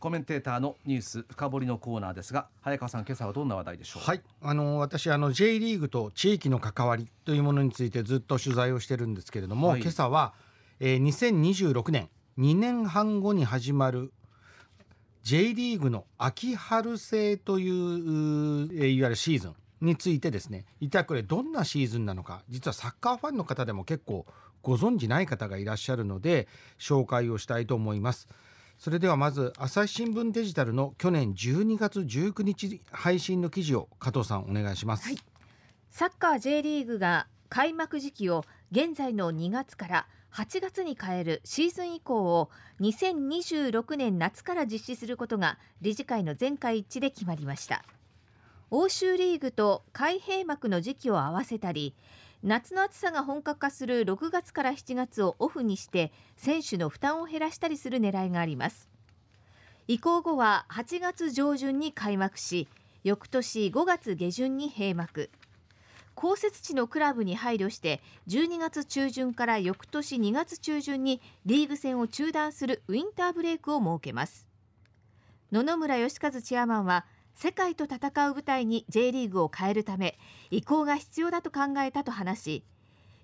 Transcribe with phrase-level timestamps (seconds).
[0.00, 4.02] コメンテーターのニュース深掘りのコーナーですが早川さん今朝はどんな話題でしょう？
[4.02, 4.22] はい。
[4.40, 10.32] あの私あの J リーグと地域の関わりというものについてずっと取材をしてるんですけれども、はい、今朝は、
[10.80, 12.08] えー、2026年
[12.38, 14.12] 2年半後に始まる
[15.22, 24.24] J リーグの秋春制という、えー、いわゆるシーズンについてですね一体これどんなシーズンなのか実はサッカーファンの方でも結構
[24.62, 26.48] ご存じない方がいらっしゃるので
[26.78, 28.28] 紹介をしたいと思います。
[28.80, 35.18] それではまず朝日新聞デジタルの去年12月19日配信の記事を加藤さんお願いします、はい、
[35.90, 42.48] サッカー J リーグが開幕時期を現在の2月から8月に変えるシーズン以降を
[42.80, 47.84] 2026年夏から実施することが理事会の全会一致で決まりました。
[48.70, 51.94] 欧州リーグと開閉幕の時期を合わせたり
[52.42, 58.88] 夏の暑さが本格化する6月から7月をオフにして選手の負担を減らしたりする狙いがあります。
[59.88, 62.68] 移行後は8月上旬に開幕し
[63.04, 65.28] 翌年5月下旬に閉幕。
[66.14, 74.46] 降雪地のクラブに配慮して12月中旬から翌年2月中旬にリーグ戦を中断するウィンターブレイクを設けます。
[75.52, 80.18] 野々村義和チェアマンは世界と戦う舞台に J リーグを変えるため
[80.50, 82.64] 移行が必要だと考えたと話し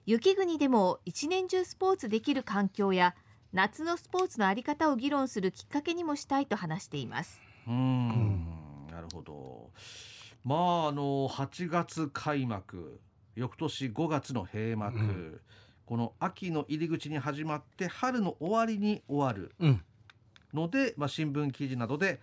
[0.07, 3.15] 雪国でも一年中スポーツできる環境や
[3.53, 7.43] 夏のスポーツの在り方を議論するきっかけにもしたいと話しています。
[7.67, 8.47] うん。
[8.91, 9.71] なるほど。
[10.45, 13.01] まああの8月開幕
[13.35, 15.41] 翌年5月の閉幕、うん、
[15.85, 19.55] この秋の入り口に始まって春の終わりに終わる
[20.55, 22.21] ので、うん、まあ、新聞記事などで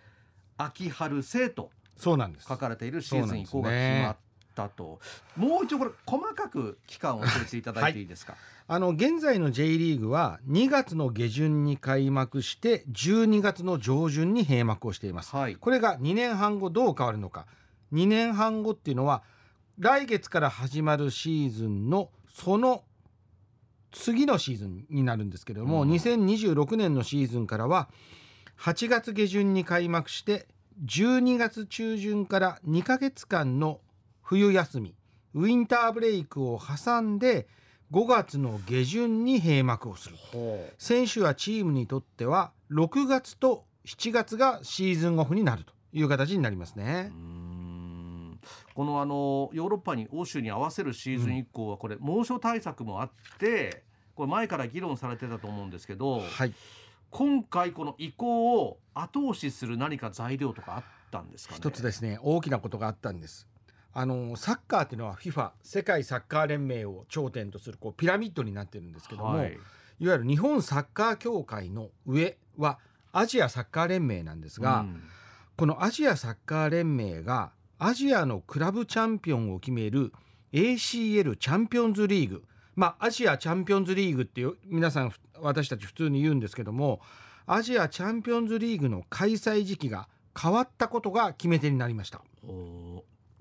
[0.58, 2.48] 秋春生とそうなんです。
[2.48, 4.18] 書かれているシーズン以降が決まっ
[4.56, 5.00] たと、
[5.38, 8.04] ね、もう一度これ細かく期間を教えていただいてい。
[8.04, 17.46] いですか、はい、あの現在の J リーグは2月の下旬に開幕して12月の上旬に閉幕をしています、はい、これが2年半後どう変わるのか。
[17.94, 19.24] 2年半後っていうのは
[19.78, 22.84] 来月から始まるシーズンのその
[23.92, 27.90] 次のシーズンになるんですけれども、うん、2026年のシーズンからは
[28.60, 30.48] 8月下旬に開幕して
[30.86, 33.80] 12月中旬から2ヶ月間の
[34.22, 34.96] 冬休み
[35.34, 37.48] ウィンターブレイクを挟んで
[37.92, 40.16] 5月の下旬に閉幕をする。
[40.80, 47.12] 選手やチームにとっては6月と7月がシーズンオフになるという形になりますね。
[48.74, 53.84] このあのヨーロッパに欧州に合わせるシーズン以降はこれ猛暑対策もあって
[54.16, 56.54] これ前から議論されてたと思うんですけど、はい、
[57.14, 63.48] 今回この移行を後押しする何か材料とかあったんですか、ね、一つですね大きなことがあったんです。
[63.94, 69.54] あのサッカーっていうのは FIFA 世界サッカー連盟を頂点とするこうピラミッドになってるんですけども、はい、
[70.00, 72.80] いわゆる日本サッカー協会の上は
[73.12, 75.04] アジアサッカー連盟なんですが、うん、
[75.56, 80.12] このアジアサッカー連盟がアジアのクラブチャンピオンを決める
[80.52, 82.44] ACL チャンピオンズリーグ
[82.76, 87.02] まあアジアチャンピオンズリーグっていう皆さん私たち普通に言うんですけども
[87.46, 90.08] アジアチャンピオンズリーグの開催時期が
[90.40, 92.22] 変わったことが決め手になりました。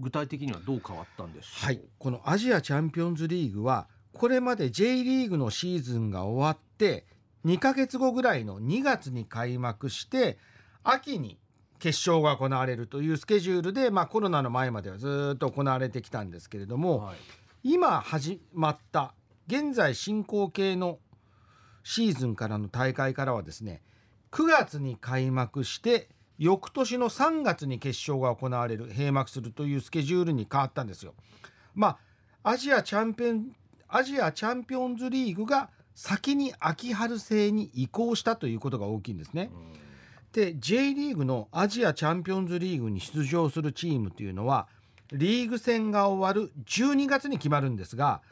[0.01, 1.67] 具体的にはどう変わったんでしょう？
[1.67, 1.81] はい。
[1.99, 7.07] このアジアチャンピオンズリーグはこれまで J リーグのシーズンが終わって
[7.47, 10.39] 2ヶ月後ぐらいの2月に開幕して
[10.83, 11.39] 秋に
[11.79, 17.17] 決勝が行われるというスケジュールで、まあ、コロナの前まではずっと行われてきたんですけれども、はい、
[17.65, 19.15] 今始まった
[19.47, 20.99] 現在進行形の
[21.85, 23.83] シーズンからの大会からはですね
[24.31, 26.09] 9月に開幕して
[26.39, 31.15] 翌年の3月に決勝が行われる閉幕するというスケジュールに変わったんですよ。
[31.75, 31.99] ま
[32.43, 33.53] あアジアチャンピオン
[33.89, 39.51] アジアチャンピオンズリーグが先に秋春制に移行したということが大きいんですね。
[40.33, 44.67] で J リーグのアジアチャンピオンズリーグに出場するチームというのは
[45.13, 48.23] リーグ戦が終わる12月に決まるんですが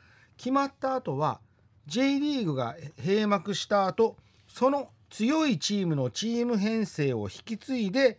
[0.41, 1.39] 決まった後は
[1.87, 4.17] J リーグが閉幕した後
[4.49, 8.19] その強いチームのチーム編成を引き継いで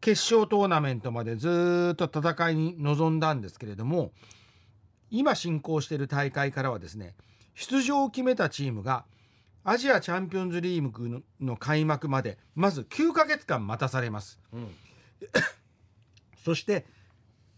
[0.00, 4.12] 決勝トーナメントまでずっと戦いに臨んだんですけれども
[5.10, 7.14] 今進行している大会からはですね
[7.54, 9.04] 出場を決めたチームが
[9.62, 14.68] アジアチャンピオンズリーグの開幕までまず9ヶ月間待たされます、うん、
[16.46, 16.86] そして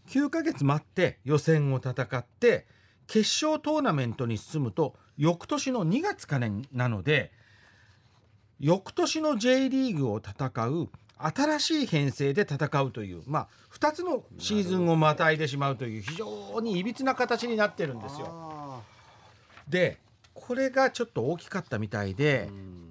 [0.09, 2.67] 9ヶ月待って予選を戦って
[3.07, 7.31] 決勝トーナメントに進むと翌年の2月かねなので
[8.59, 18.83] 翌年の J リーグを戦う新しい編成で戦うという、まあ、2つのシーズンをまたいでしまうという非常にいびつな形になってるんですよ。
[19.69, 19.97] で
[20.33, 22.49] これがちょっと大きかったみたいで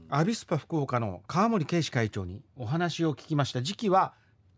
[0.08, 3.62] アビスパ福岡の川森圭司会長にお話を聞きました。
[3.62, 4.14] 時期は、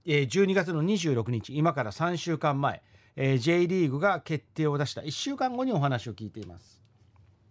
[0.06, 2.82] えー、12月の26日今から3週間前、
[3.18, 5.00] えー、J リーグが決定を出した。
[5.00, 6.82] 1週間後にお話を聞いています。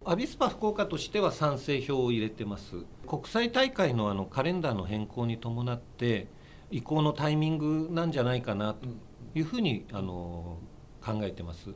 [0.04, 2.84] アビスパ福岡としては賛成票を入れてます。
[3.08, 6.28] 国際大会のあのカレンダーの変更に伴って
[6.70, 8.86] 移行のタイミングなんじゃないかなと
[9.34, 10.58] いうふうにあの
[11.04, 11.70] 考えてます。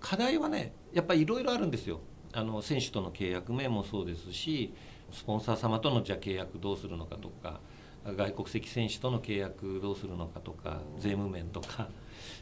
[0.00, 2.00] 課題はねやっぱりいろいろあるんですよ。
[2.32, 4.72] あの選手との契約面もそうですし
[5.12, 7.60] スポンサー様とのじゃ契約どうするのかとか
[8.06, 11.88] 外国籍選手との契約どうするのかとか税務面とか。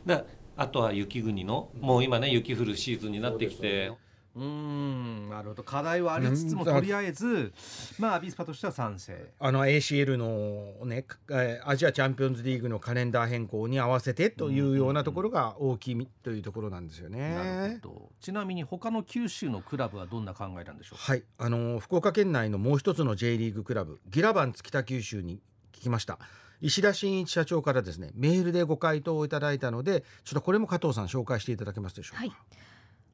[0.06, 0.25] だ
[0.56, 3.93] あとは雪国のもう今ね雪降るシーズンになってきて。
[4.34, 5.62] うんなるほど。
[5.62, 7.52] 課題はありつつもとりあえず、
[7.99, 9.31] まあアビスパとしては賛成。
[9.38, 11.04] あの ACL のね
[11.66, 17.34] アジアチャンピオンズリーグのカレンダー変更に合わせてというようなところが大きいというところなんですよね。
[17.34, 18.10] なるほど。
[18.20, 21.25] ちなみに他の九州のクラブはどんな考えなんでしょうはい。
[21.37, 25.43] あの福岡県内のもう一つの J リーグクラブギラバンツ北九州に
[25.75, 26.19] 聞きました。
[26.62, 32.23] 石田真一社長からですねメールでご回答をいただいたのでちょっとこれも加藤さん紹介していただけますでしょうか？
[32.23, 32.32] はい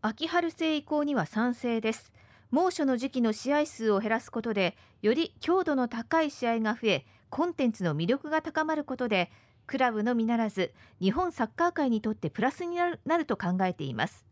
[0.00, 2.12] 秋春制移行には賛成です
[2.52, 9.32] 猛暑の時期の試合数を減らすことでより強度の高い試合が増えコンテンツの魅力が高まることで
[9.66, 14.24] クラブのみならず日本サッカー界にとってプラスになると考えています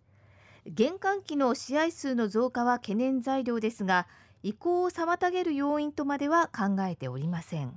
[0.67, 4.07] 玄関期の試合数の増加は懸念材料ですが
[4.43, 7.73] 移行を妨げる要因とまでは考えておりません。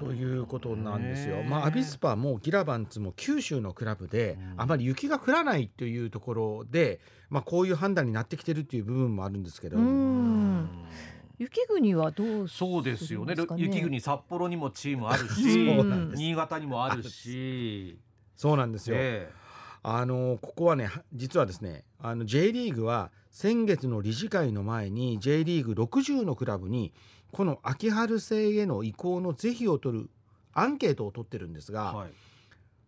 [0.00, 1.42] ということなんですよ。
[1.42, 9.76] まあ、アビスパもギラバンツも九州のクラブで、あまり雪が降らないというところで、まあ、こういう判断になってきてるっていう部分もあるんですけど。
[11.38, 13.34] 雪国はどう、そうですよね。
[13.56, 15.42] 雪国札幌にもチームあるし
[16.16, 17.98] 新潟にもあるし。
[18.36, 26.94] そうなんですよ、えー、あのここはね実はですねあの J リーグは先月の理事会の前に J リーグ60のクラブに
[27.32, 30.10] この秋春制への移行の是非を取る
[30.52, 32.10] アンケートを取ってるんですが、はい、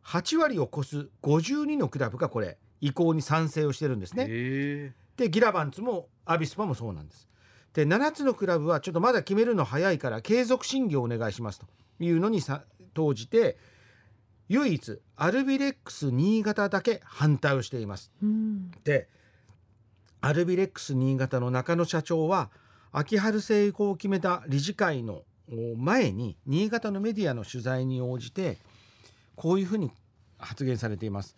[0.05, 4.95] 8割を超す52のクラブがこれ移行に賛成をしてるんですね。
[5.17, 7.29] でギラバンツもアビスパもそうなんです。
[7.75, 11.67] で7つのクラブはちょっとまだ決めるの早いから継続審議をお願いしますと
[12.01, 13.57] いうのにさ投じて
[14.49, 18.13] 唯一アルビレックス新潟だけ反対をしています。
[18.85, 19.09] で
[20.21, 22.51] アルビレックス新潟の中野社長は
[22.93, 25.23] 秋春成功を決めた理事会の
[25.77, 28.59] 前に新潟のメディアの取材に応じて
[29.35, 29.91] こういうふうに
[30.39, 31.37] 発言されています。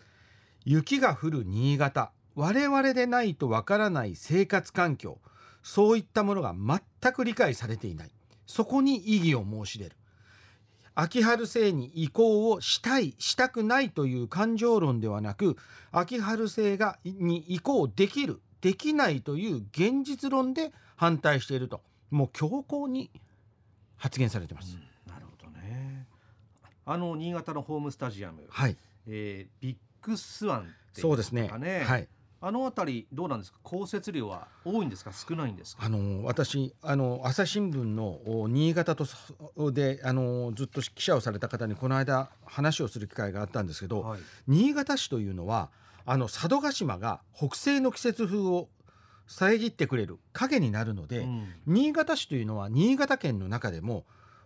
[0.64, 2.10] 雪が降る新潟。
[2.34, 5.18] 我々でないとわからない生活環境。
[5.62, 8.10] そういったものが全く理解されていない。
[8.46, 9.96] そこに異議を申し出る。
[10.96, 15.56] 秋春制に移行をしたいしたくないという感情論ではなく
[15.90, 23.10] 秋春制がに移行できるできないという現実論で反対しているともう強硬に
[23.96, 26.06] 発言されてます、うん、なるほどね。
[26.86, 28.76] あの新潟のホームスタジアム、はい。
[29.06, 31.48] えー、ビッグスワン、ね、そうですね。
[31.48, 32.08] はい。
[32.40, 33.58] あの辺りどうなんですか？
[33.62, 35.12] 降雪量は多いんですか？
[35.12, 35.84] 少ないんですか？
[35.84, 38.18] あの私あの朝日新聞の
[38.48, 39.06] 新潟と
[39.72, 45.70] であのずっと記者をされた方にこの間話をする機会があったんですけど、はい、新潟市というのは
[46.06, 48.68] あの佐渡島が北西の季節風を
[49.26, 54.04] 遮ってくれる影になるので、うん、新潟市というのは新潟県の中でも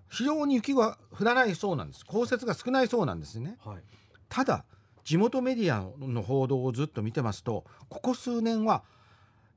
[0.09, 2.07] 非常に雪が降らないそうなんです。
[2.07, 3.83] 降雪が少ないそうなんですね、はい、
[4.29, 4.65] ただ
[5.05, 8.85] 地元メディアの報道をずっと見てますとここ数年は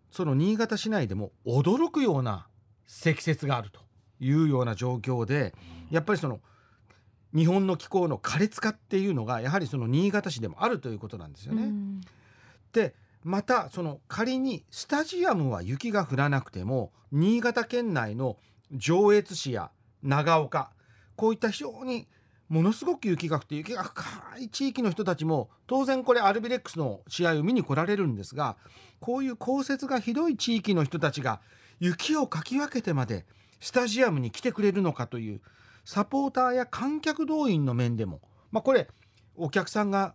[0.10, 2.48] その新潟市内でも驚くような
[2.88, 3.82] 積雪があると
[4.20, 5.54] いうような状況で
[5.90, 6.40] やっぱりその
[7.36, 11.72] 日本の気候の苛烈化っていうのがやはりその新潟市でもあるということなんですよね。
[12.74, 18.38] でまたその仮にスタジアムは雪が降らなくても新潟県内の
[18.72, 19.72] 上越市や
[20.02, 20.72] 長岡
[21.16, 22.08] こういった非常に
[22.50, 24.04] ものすごく雪が降って雪が深
[24.40, 28.58] い地域の人たちも当然これアルビレックスの試合を見に来られるんですが
[29.00, 31.40] こういう降雪がひどい地域の人たちが
[31.80, 33.26] 雪をかき分けてまで
[33.62, 35.42] スタジアムに来てくれるのかという
[35.86, 38.22] サポーターや観客動員の面でも、
[38.52, 38.88] まあ、これ
[39.36, 40.14] お客さんが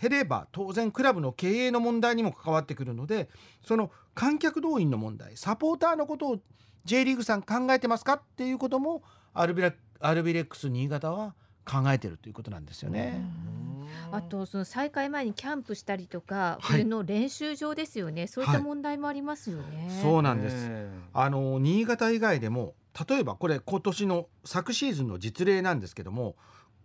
[0.00, 3.28] 減れば当然クラブの経営の問題にも関わってくるので
[3.62, 6.38] その観客動員の問題サポーターのことを
[6.84, 9.02] J リーグさん考えてますかっていうことも
[9.34, 11.34] アルビレアルビレックス新潟は
[11.66, 13.22] 考えてるということなんですよね。
[14.10, 19.88] あとその再開前にキャンプしたりとか、冬の練習場ですよね、そういった問題もありますよね。
[19.88, 20.70] はい、そうなんです。
[21.12, 22.74] あの新潟以外でも
[23.08, 26.36] 例えばこれ今年の昨シーズンの実例なんですけども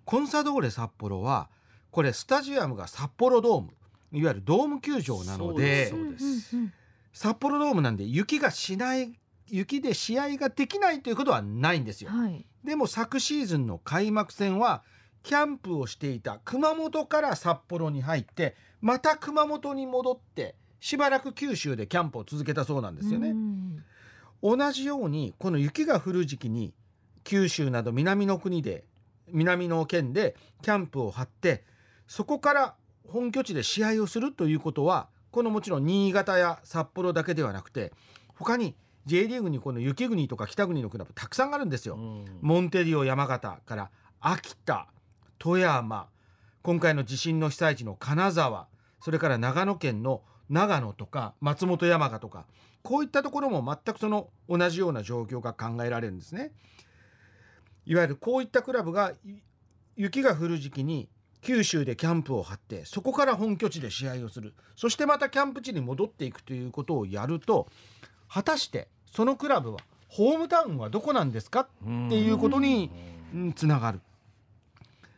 [0.03, 1.49] コンサドーレ札幌は
[1.91, 3.69] これスタジアムが札幌ドーム
[4.11, 5.91] いわゆるドーム球場なので
[7.13, 12.11] 札幌ドームなんで雪がしない雪で試合ができないということはないんですよ。
[12.11, 14.83] はいでも昨シーズンの開幕戦は
[15.23, 23.33] キャンプをしていた熊本から札幌に入ってまた熊本に戻ってしばらく九州でキャンプを続けたそうなんですよね。
[24.45, 26.71] 同じようにこの雪が降る時期に
[27.23, 28.83] 九州など南の国で
[29.27, 31.63] 南の県でキャンプを張って
[32.07, 32.75] そこから
[33.07, 37.91] 本拠地で試合をするということはこのもちろん新潟や札幌だけではなくて
[38.35, 38.75] 他に
[39.07, 41.95] J リーグにこの雪国とか北国のクラブたくさんあるんですよ。
[41.95, 44.87] うんモンテディオ山形から秋田
[45.39, 46.07] 富山
[46.61, 48.67] 今回の地震の被災地の金沢
[49.01, 52.45] それから長野県の長野とか松本山雅とか
[52.85, 56.51] こういったところも全くその同じような状況が考えられるんですね。
[57.85, 59.41] いわゆるこういったクラブがい
[59.97, 61.09] 雪が降る時期に
[61.41, 64.53] 九州でキャンプを張ってそこから本拠地で試合をする。
[64.75, 67.67] そしてまたキャンプ地に戻っていくということをやると
[68.29, 71.61] 果たしてそのクラブはホームタウンはどこなんですか？
[71.61, 71.67] っ
[72.09, 72.91] ていうことに
[73.33, 74.01] うんつながる。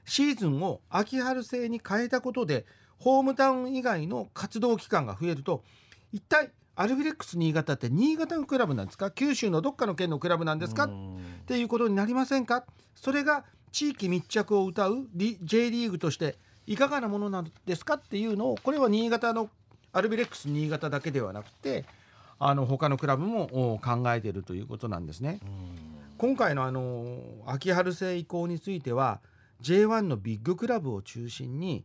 [0.06, 2.66] シーズンを秋春制に変えたことで
[2.98, 5.64] ホームタウン以外の活動期間が増えると
[6.12, 9.10] 一体アルビレックス新潟って新潟のクラブなんですか？
[9.10, 11.17] 九州のどっかの県のクラブなんですか、っうん。
[11.48, 12.63] ていうことになりませんか？
[12.96, 17.96] それが地域密着を謳うリ J リーグとしていかがなものなんですか？
[17.96, 19.50] っていうのをこれは新潟の
[19.91, 21.84] アルビレックス新潟だけではなくて
[22.38, 25.39] あの他のクラブもお考えているということなんですね。
[26.19, 27.05] 今回のあの
[27.48, 29.19] 秋春制移行については
[29.63, 31.84] J1 のビッグクラブを中心に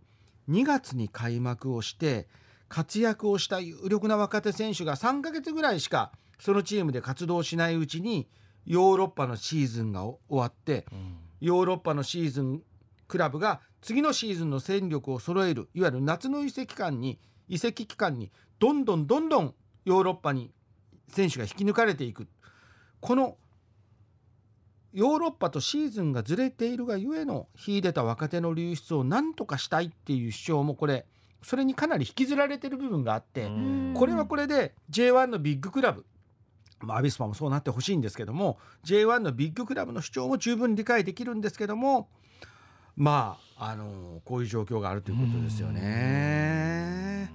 [0.50, 2.26] 2月に開幕をして
[2.72, 6.10] 活躍をした有力な若手選手が3ヶ月ぐらいしか
[6.40, 8.26] そのチームで活動しないうちに
[8.64, 11.18] ヨーロッパのシーズンが終わってうん。
[11.42, 12.62] ヨーロッパのシーズン
[13.08, 20.50] クラブが次のシーズンの戦力を揃えるいわゆる夏の移籍期間に移籍期間にどんどんどんどんヨーロッパに
[21.08, 22.26] 選手が引き抜かれていく
[23.00, 23.36] この
[24.94, 31.04] ヨーロッパとシーズンがずれているがゆえの秀でた若手の流出を何とかしたいっていう主張もこれ
[31.42, 33.94] それにかなり引きずられてる部分があって、うん。
[33.96, 36.04] これはこれで J1 のビッグクラブ、
[36.80, 42.08] まあ、アビスパもそうなってほしいんですけども J1 のビッグクラブの主張も十分理解できるんですけども
[42.96, 47.32] まああのこういう状況があるということですよね。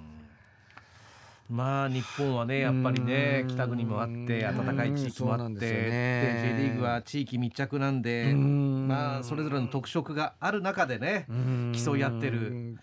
[1.50, 5.60] まあ日本はねやっぱりねうん北国もあって暖かい地域もあってね。
[5.60, 8.88] で J リーグは地域密着なんでうん。
[8.88, 11.26] まあそれぞれの特色がある中でね
[11.86, 12.78] 競い合ってる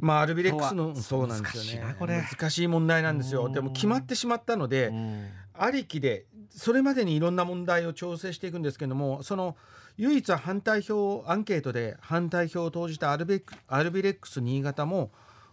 [0.00, 1.96] まあアルビレックスのそうなんですよね。
[1.98, 3.46] 難しい問題なんですよ。
[3.46, 3.52] うん。
[3.52, 5.28] でも決まってしまったのでうん。
[5.54, 9.56] ありきでそれまでにいろんな問題を調整していくんですけどもその
[9.98, 15.10] 唯一反対票アンケートで反対票を投じたアルベックアルビレックス新潟も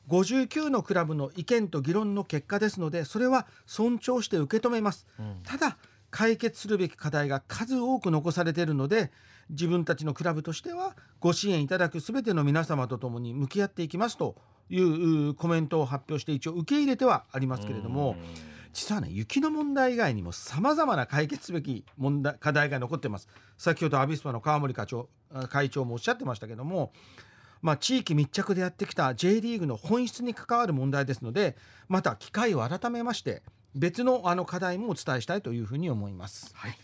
[0.08, 5.06] 59のクラブの意見と議論の結果ですのでそれは尊重して受け止めます。
[5.20, 5.42] うん。
[5.44, 5.78] ただ
[6.18, 9.12] 解決するべき課題が数多く残されているので
[9.52, 14.36] 自分たちのクラブとしてはご支援いただく全ての皆様と共に向き合っていきますと
[14.68, 18.16] いううコメントを発表して一応受け入れてはありますけれども
[18.74, 23.28] 実はね雪の問題以外にもさまざまな解決すべき問題課題が残ってます。
[23.60, 26.94] 先ほどアビスパの川森課長あ会長もおっしゃってましたけども
[27.62, 31.56] まあ、地域密着でやってきた J リーグの本質に関わる問題ですので
[31.88, 33.42] また機会を改めまして
[33.78, 36.52] 別のあの課題もお伝えしたいというふうに思います。
[36.56, 36.78] はい